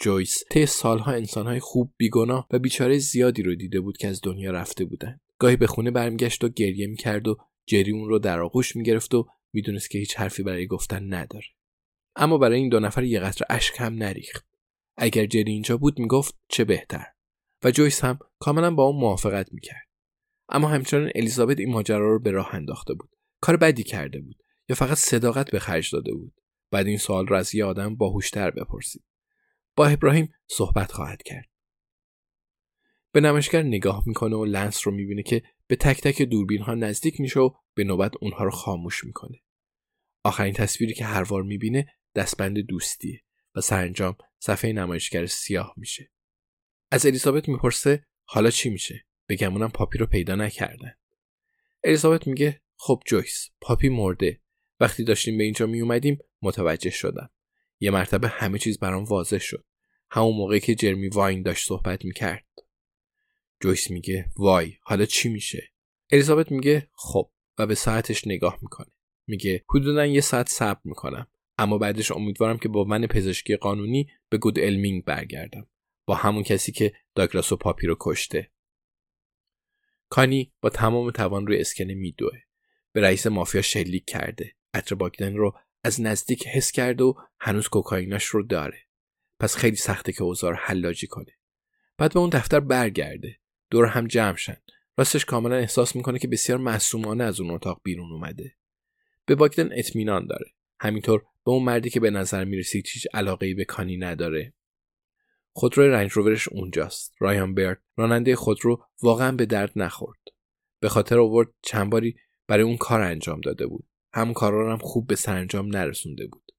جویس 0.00 0.44
طی 0.50 0.66
سالها 0.66 1.12
انسانهای 1.12 1.60
خوب 1.60 1.94
بیگناه 1.96 2.46
و 2.50 2.58
بیچاره 2.58 2.98
زیادی 2.98 3.42
رو 3.42 3.54
دیده 3.54 3.80
بود 3.80 3.96
که 3.96 4.08
از 4.08 4.20
دنیا 4.22 4.50
رفته 4.50 4.84
بودن. 4.84 5.20
گاهی 5.38 5.56
به 5.56 5.66
خونه 5.66 5.90
برمیگشت 5.90 6.44
و 6.44 6.48
گریه 6.48 6.86
می‌کرد 6.86 7.28
و 7.28 7.36
جری 7.66 7.92
اون 7.92 8.08
رو 8.08 8.18
در 8.18 8.40
آغوش 8.40 8.76
می‌گرفت 8.76 9.14
و 9.14 9.28
می‌دونست 9.52 9.90
که 9.90 9.98
هیچ 9.98 10.16
حرفی 10.16 10.42
برای 10.42 10.66
گفتن 10.66 11.14
نداره. 11.14 11.46
اما 12.16 12.38
برای 12.38 12.58
این 12.58 12.68
دو 12.68 12.80
نفر 12.80 13.04
یه 13.04 13.20
قطره 13.20 13.46
اشک 13.50 13.74
هم 13.78 13.94
نریخت. 13.94 14.47
اگر 15.00 15.26
جری 15.26 15.52
اینجا 15.52 15.76
بود 15.76 15.98
می‌گفت 15.98 16.34
چه 16.48 16.64
بهتر. 16.64 17.06
و 17.64 17.70
جویس 17.70 18.04
هم 18.04 18.18
کاملا 18.38 18.74
با 18.74 18.84
اون 18.84 19.00
موافقت 19.00 19.52
می‌کرد. 19.52 19.88
اما 20.48 20.68
همچنان 20.68 21.10
الیزابت 21.14 21.60
این 21.60 21.72
ماجرا 21.72 22.12
رو 22.12 22.18
به 22.18 22.30
راه 22.30 22.54
انداخته 22.54 22.94
بود. 22.94 23.10
کار 23.40 23.56
بدی 23.56 23.82
کرده 23.82 24.20
بود. 24.20 24.42
یا 24.68 24.76
فقط 24.76 24.96
صداقت 24.96 25.50
به 25.50 25.58
خرج 25.58 25.90
داده 25.92 26.14
بود. 26.14 26.34
بعد 26.70 26.86
این 26.86 26.98
سوال 26.98 27.26
را 27.26 27.38
از 27.38 27.54
یه 27.54 27.64
آدم 27.64 27.96
باهوشتر 27.96 28.50
بپرسید. 28.50 29.04
با 29.76 29.86
ابراهیم 29.86 30.34
صحبت 30.46 30.92
خواهد 30.92 31.22
کرد. 31.22 31.48
به 33.12 33.20
نمایشگر 33.20 33.62
نگاه 33.62 34.02
می‌کنه 34.06 34.36
و 34.36 34.44
لنس 34.44 34.86
رو 34.86 34.92
می‌بینه 34.92 35.22
که 35.22 35.42
به 35.66 35.76
تک 35.76 36.00
تک 36.00 36.22
دوربین 36.22 36.62
ها 36.62 36.74
نزدیک 36.74 37.20
میشه 37.20 37.40
و 37.40 37.50
به 37.74 37.84
نوبت 37.84 38.12
اونها 38.20 38.44
رو 38.44 38.50
خاموش 38.50 39.04
می‌کنه. 39.04 39.42
آخرین 40.24 40.54
تصویری 40.54 40.94
که 40.94 41.04
هر 41.04 41.42
می‌بینه 41.42 41.86
دستبند 42.14 42.58
دوستیه 42.58 43.22
و 43.54 43.60
سرانجام 43.60 44.16
صفحه 44.38 44.72
نمایشگر 44.72 45.26
سیاه 45.26 45.74
میشه. 45.76 46.10
از 46.90 47.06
الیزابت 47.06 47.48
می‌پرسه 47.48 48.06
حالا 48.24 48.50
چی 48.50 48.70
میشه؟ 48.70 49.06
بگمونم 49.28 49.68
پاپی 49.68 49.98
رو 49.98 50.06
پیدا 50.06 50.34
نکردن. 50.34 50.94
الیزابت 51.84 52.26
میگه 52.26 52.62
خب 52.76 53.02
جویس 53.06 53.50
پاپی 53.60 53.88
مرده. 53.88 54.40
وقتی 54.80 55.04
داشتیم 55.04 55.38
به 55.38 55.44
اینجا 55.44 55.66
می 55.66 55.80
اومدیم 55.80 56.18
متوجه 56.42 56.90
شدم. 56.90 57.30
یه 57.80 57.90
مرتبه 57.90 58.28
همه 58.28 58.58
چیز 58.58 58.78
برام 58.78 59.04
واضح 59.04 59.38
شد. 59.38 59.64
همون 60.10 60.36
موقعی 60.36 60.60
که 60.60 60.74
جرمی 60.74 61.08
واین 61.08 61.42
داشت 61.42 61.68
صحبت 61.68 62.04
می‌کرد. 62.04 62.46
جویس 63.60 63.90
میگه 63.90 64.30
وای 64.36 64.76
حالا 64.82 65.04
چی 65.04 65.28
میشه؟ 65.28 65.72
الیزابت 66.10 66.52
میگه 66.52 66.90
خب. 66.94 67.30
و 67.58 67.66
به 67.66 67.74
ساعتش 67.74 68.26
نگاه 68.26 68.58
می‌کنه. 68.62 68.90
میگه 69.26 69.64
حدودا 69.74 70.06
یه 70.06 70.20
ساعت 70.20 70.48
صبر 70.48 70.80
می‌کنم. 70.84 71.26
اما 71.58 71.78
بعدش 71.78 72.12
امیدوارم 72.12 72.58
که 72.58 72.68
با 72.68 72.84
من 72.84 73.06
پزشکی 73.06 73.56
قانونی 73.56 74.10
به 74.28 74.38
گود 74.38 74.58
المینگ 74.58 75.04
برگردم. 75.04 75.66
با 76.06 76.14
همون 76.14 76.42
کسی 76.42 76.72
که 76.72 76.92
داگلاس 77.14 77.52
و 77.52 77.56
پاپی 77.56 77.86
رو 77.86 77.96
کشته. 78.00 78.50
کانی 80.08 80.52
با 80.60 80.70
تمام 80.70 81.10
توان 81.10 81.46
روی 81.46 81.60
اسکنه 81.60 81.94
میدوه. 81.94 82.38
به 82.92 83.00
رئیس 83.00 83.26
مافیا 83.26 83.62
شلیک 83.62 84.04
کرده. 84.06 84.54
عطر 84.74 84.94
باگدن 84.94 85.34
رو 85.34 85.58
از 85.84 86.00
نزدیک 86.00 86.46
حس 86.46 86.72
کرده 86.72 87.04
و 87.04 87.14
هنوز 87.40 87.68
کوکائیناش 87.68 88.24
رو 88.24 88.42
داره. 88.42 88.78
پس 89.40 89.56
خیلی 89.56 89.76
سخته 89.76 90.12
که 90.12 90.22
اوزار 90.22 90.54
حلاجی 90.54 91.06
کنه. 91.06 91.38
بعد 91.98 92.14
به 92.14 92.20
اون 92.20 92.30
دفتر 92.30 92.60
برگرده. 92.60 93.38
دور 93.70 93.86
هم 93.86 94.06
جمع 94.06 94.36
شن. 94.36 94.56
راستش 94.98 95.24
کاملا 95.24 95.56
احساس 95.56 95.96
می‌کنه 95.96 96.18
که 96.18 96.28
بسیار 96.28 96.58
معصومانه 96.58 97.24
از 97.24 97.40
اون 97.40 97.50
اتاق 97.50 97.80
بیرون 97.84 98.12
اومده. 98.12 98.56
به 99.24 99.34
باگدن 99.34 99.68
اطمینان 99.72 100.26
داره. 100.26 100.52
همینطور 100.80 101.20
به 101.20 101.50
اون 101.50 101.62
مردی 101.62 101.90
که 101.90 102.00
به 102.00 102.10
نظر 102.10 102.44
می‌رسید 102.44 102.86
هیچ 102.92 103.06
علاقه 103.14 103.54
به 103.54 103.64
کانی 103.64 103.96
نداره. 103.96 104.52
خودروی 105.52 105.88
رنج 105.88 106.12
روورش 106.12 106.48
اونجاست. 106.48 107.14
رایان 107.18 107.54
برد. 107.54 107.82
راننده 107.96 108.36
خودرو 108.36 108.84
واقعا 109.02 109.32
به 109.32 109.46
درد 109.46 109.72
نخورد. 109.76 110.18
به 110.80 110.88
خاطر 110.88 111.18
آورد 111.18 111.48
چند 111.62 111.90
باری 111.90 112.16
برای 112.46 112.62
اون 112.62 112.76
کار 112.76 113.00
انجام 113.00 113.40
داده 113.40 113.66
بود. 113.66 113.84
هم 114.12 114.32
کارا 114.32 114.72
هم 114.72 114.78
خوب 114.78 115.06
به 115.06 115.16
سرانجام 115.16 115.66
نرسونده 115.66 116.26
بود. 116.26 116.52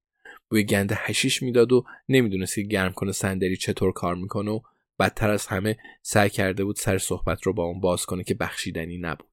بوی 0.50 0.64
گنده 0.64 0.94
حشیش 0.98 1.42
می‌داد 1.42 1.72
و 1.72 1.84
نمی‌دونست 2.08 2.54
که 2.54 2.62
گرم 2.62 2.92
کن 2.92 3.12
صندلی 3.12 3.56
چطور 3.56 3.92
کار 3.92 4.14
می‌کنه 4.14 4.50
و 4.50 4.60
بدتر 4.98 5.30
از 5.30 5.46
همه 5.46 5.78
سعی 6.02 6.30
کرده 6.30 6.64
بود 6.64 6.76
سر 6.76 6.98
صحبت 6.98 7.42
رو 7.42 7.52
با 7.52 7.64
اون 7.64 7.80
باز 7.80 8.06
کنه 8.06 8.24
که 8.24 8.34
بخشیدنی 8.34 8.98
نبود. 8.98 9.29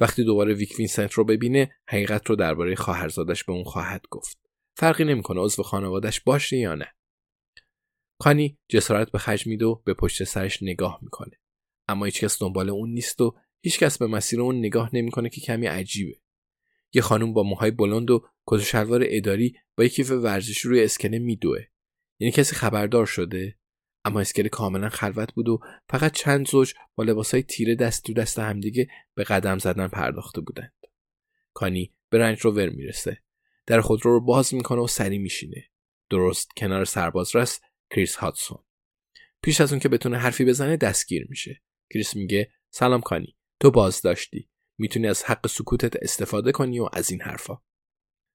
وقتی 0.00 0.24
دوباره 0.24 0.54
ویک 0.54 0.74
وینسنت 0.78 1.12
رو 1.12 1.24
ببینه 1.24 1.76
حقیقت 1.88 2.26
رو 2.26 2.36
درباره 2.36 2.74
خواهرزادش 2.74 3.44
به 3.44 3.52
اون 3.52 3.64
خواهد 3.64 4.04
گفت. 4.10 4.38
فرقی 4.76 5.04
نمی‌کنه 5.04 5.40
عضو 5.40 5.62
خانوادش 5.62 6.20
باشه 6.20 6.56
یا 6.56 6.74
نه. 6.74 6.94
کانی 8.20 8.58
جسارت 8.68 9.10
به 9.10 9.18
خرج 9.18 9.46
میده 9.46 9.64
و 9.64 9.74
به 9.74 9.94
پشت 9.94 10.24
سرش 10.24 10.62
نگاه 10.62 10.98
می‌کنه. 11.02 11.40
اما 11.88 12.04
هیچکس 12.04 12.40
دنبال 12.42 12.70
اون 12.70 12.90
نیست 12.90 13.20
و 13.20 13.36
هیچکس 13.62 13.98
به 13.98 14.06
مسیر 14.06 14.40
اون 14.40 14.58
نگاه 14.58 14.90
نمی‌کنه 14.92 15.28
که 15.28 15.40
کمی 15.40 15.66
عجیبه. 15.66 16.20
یه 16.92 17.02
خانم 17.02 17.32
با 17.32 17.42
موهای 17.42 17.70
بلند 17.70 18.10
و 18.10 18.28
کت 18.46 18.60
شلوار 18.60 19.04
اداری 19.06 19.56
با 19.76 19.84
یک 19.84 19.92
کیف 19.92 20.10
ورزشی 20.10 20.68
روی 20.68 20.84
اسکله 20.84 21.18
میدوه. 21.18 21.64
یعنی 22.20 22.32
کسی 22.32 22.54
خبردار 22.54 23.06
شده؟ 23.06 23.58
اما 24.06 24.20
اسکله 24.20 24.48
کاملا 24.48 24.88
خلوت 24.88 25.34
بود 25.34 25.48
و 25.48 25.60
فقط 25.90 26.12
چند 26.12 26.48
زوج 26.48 26.74
با 26.94 27.04
لباسهای 27.04 27.42
تیره 27.42 27.74
دست 27.74 28.04
تو 28.04 28.12
دست 28.12 28.38
همدیگه 28.38 28.88
به 29.14 29.24
قدم 29.24 29.58
زدن 29.58 29.88
پرداخته 29.88 30.40
بودند. 30.40 30.72
کانی 31.54 31.94
به 32.10 32.18
رنج 32.18 32.40
روور 32.40 32.68
می‌رسه. 32.68 33.22
در 33.66 33.80
خودرو 33.80 34.10
رو 34.10 34.20
باز 34.20 34.54
می‌کنه 34.54 34.80
و 34.80 34.86
سری 34.86 35.18
میشینه. 35.18 35.70
درست 36.10 36.48
کنار 36.56 36.84
سرباز 36.84 37.36
رست 37.36 37.62
کریس 37.90 38.16
هاتسون 38.16 38.58
پیش 39.42 39.60
از 39.60 39.72
اون 39.72 39.80
که 39.80 39.88
بتونه 39.88 40.18
حرفی 40.18 40.44
بزنه 40.44 40.76
دستگیر 40.76 41.26
میشه. 41.30 41.62
کریس 41.94 42.16
میگه 42.16 42.50
سلام 42.70 43.00
کانی 43.00 43.36
تو 43.60 43.70
بازداشتی. 43.70 44.50
می‌تونی 44.78 45.08
از 45.08 45.24
حق 45.24 45.46
سکوتت 45.46 45.96
استفاده 46.02 46.52
کنی 46.52 46.80
و 46.80 46.88
از 46.92 47.10
این 47.10 47.20
حرفا. 47.22 47.58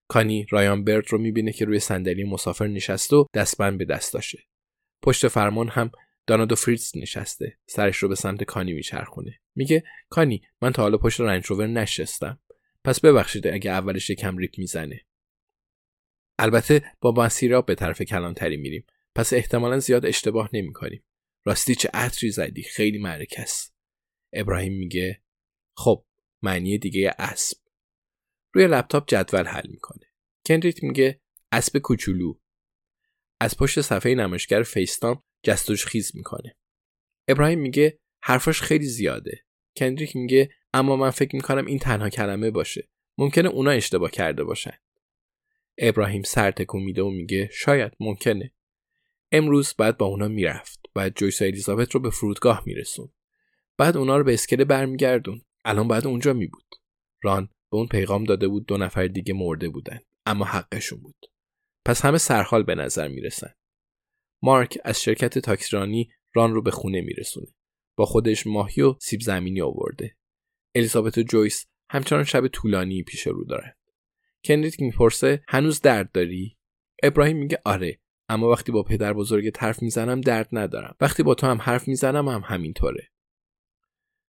کانی 0.07 0.45
رایان 0.49 0.83
برد 0.83 1.11
رو 1.11 1.17
می‌بینه 1.17 1.51
که 1.53 1.65
روی 1.65 1.79
صندلی 1.79 2.23
مسافر 2.23 2.67
نشسته 2.67 3.15
و 3.15 3.25
دستبند 3.33 3.77
به 3.77 3.85
دست 3.85 4.13
داشته. 4.13 4.39
پشت 5.01 5.27
فرمان 5.27 5.70
هم 5.70 5.91
دانادو 6.27 6.55
فریتز 6.55 6.98
نشسته. 6.98 7.58
سرش 7.67 7.98
رو 7.98 8.10
به 8.10 8.15
سمت 8.15 8.43
کانی 8.43 8.74
میچرخونه. 8.74 9.39
میگه 9.55 9.84
کانی 10.10 10.43
من 10.62 10.72
تا 10.72 10.81
حالا 10.81 10.98
پشت 10.98 11.22
Range 11.21 11.45
Rover 11.45 11.67
نشستم. 11.67 12.39
پس 12.84 13.00
ببخشید 13.00 13.48
اگه 13.48 13.72
اولش 13.72 14.10
یکم 14.10 14.38
ریپ 14.38 14.60
می‌زنه. 14.60 15.05
البته 16.39 16.84
با 17.01 17.12
مسیرا 17.12 17.62
به 17.62 17.75
طرف 17.75 18.01
کلانتری 18.01 18.58
میریم. 18.58 18.86
پس 19.15 19.34
احتمالا 19.34 19.79
زیاد 19.79 20.05
اشتباه 20.05 20.50
نمی‌کنیم. 20.53 21.03
راستی 21.46 21.75
چه 21.75 21.89
عطری 21.93 22.31
زدی؟ 22.31 22.63
خیلی 22.63 22.98
معرکه 22.98 23.46
ابراهیم 24.34 24.74
میگه 24.74 25.22
خب 25.77 26.05
معنی 26.41 26.77
دیگه 26.77 27.15
اسب. 27.20 27.58
روی 28.53 28.67
لپتاپ 28.67 29.08
جدول 29.08 29.46
حل 29.48 29.67
می‌کنه. 29.67 30.05
کندریت 30.48 30.84
میگه 30.84 31.22
اسب 31.51 31.77
کوچولو. 31.77 32.39
از 33.41 33.57
پشت 33.57 33.81
صفحه 33.81 34.15
نمایشگر 34.15 34.63
فیستام 34.63 35.24
جستوش 35.43 35.86
خیز 35.86 36.12
می‌کنه. 36.15 36.55
ابراهیم 37.27 37.60
میگه 37.60 38.00
حرفاش 38.24 38.62
خیلی 38.62 38.86
زیاده. 38.86 39.45
کندریک 39.77 40.15
میگه 40.15 40.50
اما 40.74 40.95
من 40.95 41.10
فکر 41.10 41.36
می‌کنم 41.36 41.65
این 41.65 41.79
تنها 41.79 42.10
کلمه 42.10 42.51
باشه. 42.51 42.89
ممکنه 43.17 43.50
اونا 43.50 43.71
اشتباه 43.71 44.12
کرده 44.12 44.43
باشن. 44.43 44.77
ابراهیم 45.77 46.24
سر 46.24 46.51
تکون 46.51 46.83
میده 46.83 47.01
و 47.01 47.10
میگه 47.10 47.50
شاید 47.53 47.91
ممکنه. 48.00 48.53
امروز 49.31 49.74
بعد 49.77 49.98
با 49.98 50.05
اونا 50.05 50.27
می‌رفت. 50.27 50.79
بعد 50.93 51.15
جویس 51.15 51.41
و 51.41 51.45
الیزابت 51.45 51.91
رو 51.91 52.00
به 52.00 52.10
فرودگاه 52.10 52.63
میرسون. 52.65 53.10
بعد 53.77 53.98
اونا 53.98 54.17
رو 54.17 54.24
به 54.24 54.33
اسکله 54.33 54.65
برمیگردون. 54.65 55.41
الان 55.65 55.88
بعد 55.88 56.07
اونجا 56.07 56.33
می 56.33 56.48
بود. 56.48 56.75
ران 57.24 57.45
به 57.45 57.77
اون 57.77 57.88
پیغام 57.88 58.24
داده 58.24 58.48
بود. 58.48 58.65
دو 58.65 58.77
نفر 58.77 59.07
دیگه 59.07 59.33
مرده 59.33 59.69
بودن. 59.69 60.00
اما 60.25 60.45
حقشون 60.45 61.00
بود. 61.00 61.25
پس 61.85 62.05
همه 62.05 62.17
سرحال 62.17 62.63
به 62.63 62.75
نظر 62.75 63.07
می‌رسن. 63.07 63.53
مارک 64.41 64.77
از 64.83 65.01
شرکت 65.01 65.39
تاکسیرانی 65.39 66.09
ران 66.33 66.53
رو 66.53 66.61
به 66.61 66.71
خونه 66.71 67.01
میرسونه. 67.01 67.47
با 67.95 68.05
خودش 68.05 68.47
ماهی 68.47 68.81
و 68.81 68.95
سیب 69.00 69.21
زمینی 69.21 69.61
آورده. 69.61 70.17
الیزابت 70.75 71.17
و 71.17 71.23
جویس 71.23 71.65
همچنان 71.89 72.23
شب 72.23 72.47
طولانی 72.47 73.03
پیش 73.03 73.27
رو 73.27 73.45
دارن. 73.45 73.73
کندریت 74.45 74.79
می‌پرسه 74.79 75.43
هنوز 75.47 75.82
درد 75.82 76.12
داری؟ 76.12 76.58
ابراهیم 77.03 77.38
میگه 77.38 77.62
آره 77.65 77.99
اما 78.29 78.49
وقتی 78.49 78.71
با 78.71 78.84
پدر 78.84 79.13
بزرگ 79.13 79.58
حرف 79.58 79.82
می‌زنم 79.82 80.21
درد 80.21 80.49
ندارم. 80.51 80.95
وقتی 81.01 81.23
با 81.23 81.36
تو 81.36 81.47
هم 81.47 81.58
حرف 81.62 81.88
می‌زنم 81.88 82.27
هم 82.27 82.41
همینطوره. 82.45 83.12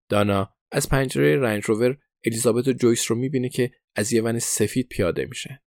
دانا 0.09 0.55
از 0.73 0.89
پنجره 0.89 1.37
رنج 1.37 1.65
روور 1.65 1.99
الیزابت 2.25 2.69
و 2.69 2.73
جویس 2.73 3.11
رو 3.11 3.17
می‌بینه 3.17 3.49
که 3.49 3.71
از 3.95 4.13
یه 4.13 4.23
ون 4.23 4.39
سفید 4.39 4.89
پیاده 4.89 5.25
میشن. 5.25 5.59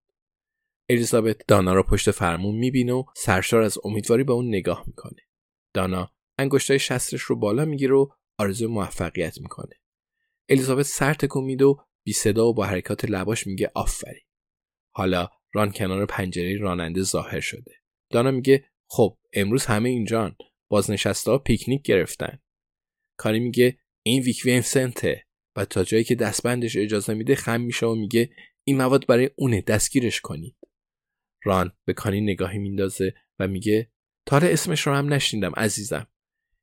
الیزابت 0.89 1.47
دانا 1.47 1.73
رو 1.73 1.83
پشت 1.83 2.11
فرمون 2.11 2.55
می‌بینه 2.55 2.93
و 2.93 3.03
سرشار 3.15 3.61
از 3.61 3.77
امیدواری 3.83 4.23
به 4.23 4.33
اون 4.33 4.47
نگاه 4.47 4.83
می‌کنه. 4.87 5.21
دانا 5.73 6.11
انگشتای 6.37 6.79
شستش 6.79 7.21
رو 7.21 7.35
بالا 7.35 7.65
می‌گیره 7.65 7.95
و 7.95 8.07
آرزو 8.39 8.67
موفقیت 8.67 9.41
می‌کنه. 9.41 9.75
الیزابت 10.49 10.85
سر 10.85 11.13
تکون 11.13 11.43
میده 11.43 11.65
و 11.65 11.75
بی 12.05 12.13
صدا 12.13 12.47
و 12.47 12.53
با 12.53 12.65
حرکات 12.65 13.05
لباش 13.05 13.47
میگه 13.47 13.71
آفرین. 13.75 14.23
حالا 14.95 15.29
ران 15.53 15.71
کنار 15.71 16.05
پنجره 16.05 16.57
راننده 16.57 17.01
ظاهر 17.01 17.39
شده. 17.39 17.71
دانا 18.11 18.31
میگه 18.31 18.65
خب 18.89 19.17
امروز 19.33 19.65
همه 19.65 19.89
اینجان 19.89 20.35
بازنشسته 20.71 21.31
ها 21.31 21.37
پیکنیک 21.37 21.81
گرفتن. 21.81 22.39
کاری 23.17 23.39
میگه 23.39 23.79
این 24.03 24.23
ویک 24.23 24.41
وینسنته 24.45 25.25
و 25.55 25.65
تا 25.65 25.83
جایی 25.83 26.03
که 26.03 26.15
دستبندش 26.15 26.77
اجازه 26.77 27.13
میده 27.13 27.35
خم 27.35 27.61
میشه 27.61 27.85
و 27.85 27.95
میگه 27.95 28.29
این 28.63 28.77
مواد 28.77 29.07
برای 29.07 29.29
اونه 29.35 29.61
دستگیرش 29.61 30.21
کنید 30.21 30.55
ران 31.45 31.71
به 31.85 31.93
کانی 31.93 32.21
نگاهی 32.21 32.57
میندازه 32.57 33.13
و 33.39 33.47
میگه 33.47 33.91
تاره 34.25 34.53
اسمش 34.53 34.87
رو 34.87 34.93
هم 34.93 35.13
نشنیدم 35.13 35.53
عزیزم. 35.57 36.07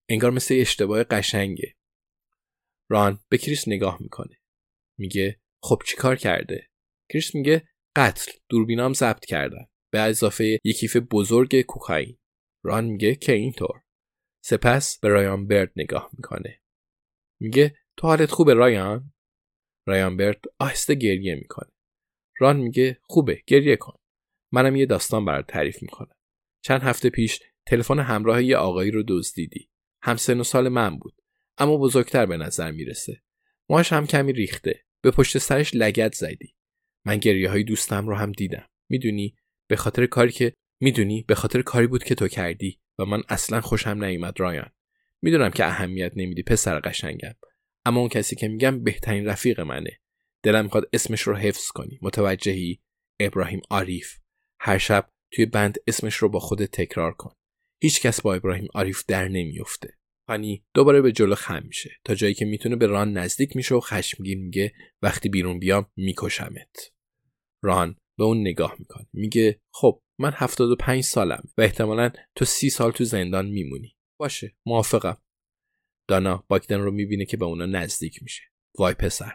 انگار 0.08 0.30
مثل 0.30 0.54
اشتباه 0.58 1.04
قشنگه. 1.04 1.76
ران 2.90 3.18
به 3.28 3.38
کریس 3.38 3.68
نگاه 3.68 4.02
می‌کنه. 4.02 4.40
میگه 4.98 5.40
خب 5.62 5.82
چیکار 5.86 6.16
کرده؟ 6.16 6.68
کریس 7.12 7.34
میگه 7.34 7.68
قتل 7.96 8.32
دوربینام 8.48 8.92
ضبط 8.92 9.24
کردن 9.24 9.66
به 9.92 10.00
اضافه 10.00 10.58
یک 10.64 10.76
کیف 10.76 10.96
بزرگ 10.96 11.60
کوکائین. 11.60 12.18
ران 12.64 12.84
میگه 12.84 13.14
که 13.14 13.32
اینطور. 13.32 13.82
سپس 14.44 14.98
به 14.98 15.08
رایان 15.08 15.46
برد 15.46 15.72
نگاه 15.76 16.10
می‌کنه. 16.12 16.62
میگه 17.40 17.76
تو 17.96 18.06
حالت 18.06 18.30
خوبه 18.30 18.54
رایان؟ 18.54 19.12
رایان 19.86 20.16
برد 20.16 20.40
آهسته 20.58 20.94
گریه 20.94 21.34
می‌کنه. 21.34 21.70
ران 22.38 22.56
میگه 22.56 23.00
خوبه 23.02 23.42
گریه 23.46 23.76
کن. 23.76 24.01
منم 24.52 24.76
یه 24.76 24.86
داستان 24.86 25.24
برات 25.24 25.46
تعریف 25.46 25.82
می‌کنم. 25.82 26.16
چند 26.62 26.82
هفته 26.82 27.10
پیش 27.10 27.40
تلفن 27.66 27.98
همراه 27.98 28.44
یه 28.44 28.56
آقایی 28.56 28.90
رو 28.90 29.02
دزدیدی. 29.08 29.70
هم 30.02 30.16
سن 30.16 30.40
و 30.40 30.44
سال 30.44 30.68
من 30.68 30.98
بود 30.98 31.14
اما 31.58 31.76
بزرگتر 31.76 32.26
به 32.26 32.36
نظر 32.36 32.70
می‌رسه. 32.70 33.22
موهاش 33.68 33.92
هم 33.92 34.06
کمی 34.06 34.32
ریخته. 34.32 34.84
به 35.02 35.10
پشت 35.10 35.38
سرش 35.38 35.74
لگت 35.74 36.14
زدی. 36.14 36.54
من 37.04 37.18
گریه 37.18 37.50
های 37.50 37.64
دوستم 37.64 38.08
رو 38.08 38.16
هم 38.16 38.32
دیدم. 38.32 38.68
می‌دونی؟ 38.88 39.36
به 39.68 39.76
خاطر 39.76 40.06
کاری 40.06 40.32
که 40.32 40.52
می‌دونی؟ 40.80 41.22
به 41.28 41.34
خاطر 41.34 41.62
کاری 41.62 41.86
بود 41.86 42.04
که 42.04 42.14
تو 42.14 42.28
کردی 42.28 42.80
و 42.98 43.04
من 43.04 43.22
اصلا 43.28 43.60
خوشم 43.60 44.04
نیومد 44.04 44.40
رایان. 44.40 44.70
می‌دونم 45.22 45.50
که 45.50 45.64
اهمیت 45.64 46.12
نمیدی 46.16 46.42
پسر 46.42 46.80
قشنگم. 46.80 47.34
اما 47.84 48.00
اون 48.00 48.08
کسی 48.08 48.36
که 48.36 48.48
میگم 48.48 48.84
بهترین 48.84 49.26
رفیق 49.26 49.60
منه. 49.60 50.00
دلم 50.42 50.64
می‌خواد 50.64 50.88
اسمش 50.92 51.22
رو 51.22 51.36
حفظ 51.36 51.66
کنی. 51.66 51.98
متوجهی؟ 52.02 52.82
ابراهیم 53.20 53.60
عاریف 53.70 54.21
هر 54.64 54.78
شب 54.78 55.08
توی 55.32 55.46
بند 55.46 55.78
اسمش 55.86 56.14
رو 56.14 56.28
با 56.28 56.38
خود 56.38 56.64
تکرار 56.64 57.12
کن. 57.12 57.34
هیچ 57.82 58.00
کس 58.00 58.20
با 58.20 58.34
ابراهیم 58.34 58.68
عاریف 58.74 59.04
در 59.08 59.28
نمیفته 59.28 59.98
هانی 60.28 60.64
دوباره 60.74 61.00
به 61.00 61.12
جلو 61.12 61.34
خم 61.34 61.62
میشه. 61.66 61.90
تا 62.04 62.14
جایی 62.14 62.34
که 62.34 62.44
می‌تونه 62.44 62.76
به 62.76 62.86
ران 62.86 63.12
نزدیک 63.12 63.56
میشه 63.56 63.74
و 63.74 63.80
خشمگین 63.80 64.38
میگه 64.38 64.72
وقتی 65.02 65.28
بیرون 65.28 65.58
بیام 65.58 65.90
میکشمت. 65.96 66.92
ران 67.64 67.96
به 68.18 68.24
اون 68.24 68.40
نگاه 68.40 68.76
می‌کنه. 68.78 69.06
میگه 69.12 69.60
خب 69.74 70.02
من 70.20 70.32
75 70.34 71.04
سالم 71.04 71.48
و 71.58 71.62
احتمالا 71.62 72.10
تو 72.36 72.44
سی 72.44 72.70
سال 72.70 72.92
تو 72.92 73.04
زندان 73.04 73.46
میمونی. 73.46 73.96
باشه 74.20 74.56
موافقم. 74.66 75.22
دانا 76.08 76.44
باکدن 76.48 76.80
رو 76.80 76.90
می‌بینه 76.90 77.24
که 77.24 77.36
به 77.36 77.44
اونا 77.44 77.66
نزدیک 77.66 78.22
میشه. 78.22 78.42
وای 78.78 78.94
پسر. 78.94 79.32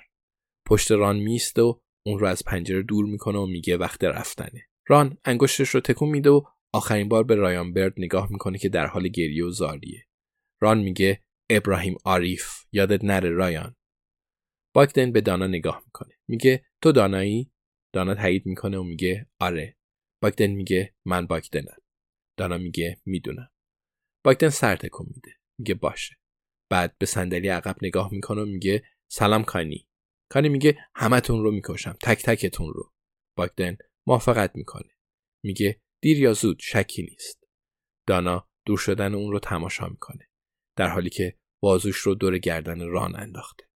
پشت 0.67 0.91
ران 0.91 1.19
میسته 1.19 1.61
و 1.61 1.79
اون 2.05 2.19
رو 2.19 2.27
از 2.27 2.43
پنجره 2.45 2.83
دور 2.83 3.05
می‌کنه 3.05 3.37
و 3.37 3.45
میگه 3.45 3.77
وقت 3.77 4.03
رفتنه. 4.03 4.69
ران 4.87 5.17
انگشتش 5.25 5.69
رو 5.69 5.79
تکون 5.79 6.09
میده 6.09 6.29
و 6.29 6.41
آخرین 6.73 7.09
بار 7.09 7.23
به 7.23 7.35
رایان 7.35 7.73
برد 7.73 7.93
نگاه 7.97 8.31
می‌کنه 8.31 8.57
که 8.57 8.69
در 8.69 8.87
حال 8.87 9.07
گریه 9.07 9.45
و 9.45 9.49
زاریه. 9.49 10.07
ران 10.61 10.77
میگه 10.77 11.23
ابراهیم 11.49 11.97
عاریف 12.05 12.47
یادت 12.71 13.03
نره 13.03 13.29
رایان. 13.29 13.75
باکدن 14.75 15.11
به 15.11 15.21
دانا 15.21 15.47
نگاه 15.47 15.83
می‌کنه. 15.85 16.15
میگه 16.27 16.65
تو 16.81 16.91
دانایی؟ 16.91 17.51
دانا 17.93 18.15
تایید 18.15 18.45
می‌کنه 18.45 18.77
و 18.77 18.83
میگه 18.83 19.29
آره. 19.39 19.77
باکدن 20.21 20.47
میگه 20.47 20.95
من 21.05 21.27
باکدنم. 21.27 21.77
دانا 22.37 22.57
میگه 22.57 23.01
می‌دونم. 23.05 23.49
باکدن 24.25 24.49
سر 24.49 24.75
تکون 24.75 25.07
میده. 25.15 25.31
میگه 25.59 25.73
باشه. 25.73 26.15
بعد 26.71 26.97
به 26.97 27.05
صندلی 27.05 27.47
عقب 27.47 27.75
نگاه 27.81 28.09
می‌کنه 28.13 28.41
و 28.41 28.45
میگه 28.45 28.83
سلام 29.11 29.43
کانی. 29.43 29.87
کانی 30.31 30.49
میگه 30.49 30.77
همتون 30.95 31.43
رو 31.43 31.51
می‌کشم. 31.51 31.95
تک 32.01 32.23
تکتون 32.23 32.73
رو. 32.73 32.93
باکدن 33.37 33.77
موافقت 34.07 34.55
می‌کنه. 34.55 34.89
میگه 35.43 35.81
دیر 36.01 36.19
یا 36.19 36.33
زود 36.33 36.59
شکی 36.59 37.01
نیست. 37.03 37.43
دانا 38.07 38.47
دور 38.65 38.77
شدن 38.77 39.15
اون 39.15 39.31
رو 39.31 39.39
تماشا 39.39 39.87
می‌کنه. 39.87 40.29
در 40.75 40.87
حالی 40.87 41.09
که 41.09 41.37
بازوش 41.61 41.97
رو 41.97 42.15
دور 42.15 42.37
گردن 42.37 42.87
ران 42.87 43.15
انداخته. 43.15 43.66